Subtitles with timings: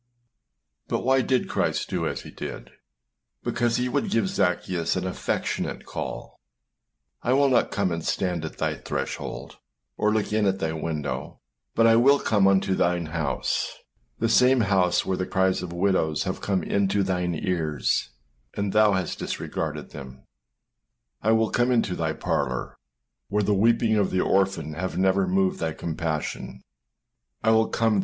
[0.87, 2.71] But why did Christ do as he did?
[3.43, 6.39] Because he would give Zaccheus an affectionate call.
[7.23, 9.57] âI will not come and stand at thy threshold,
[9.97, 11.39] or look in at thy window,
[11.75, 15.71] but I will come into thine house â the same house where the cries of
[15.71, 18.09] widows have come into thine ears,
[18.55, 20.23] and thou hast disregarded them;
[21.21, 22.75] I will come into thy parlour,
[23.27, 26.63] where the weeping of the orphan have never moved thy compassion;
[27.43, 27.99] I will come there, 324 ClassicChristianLibrary.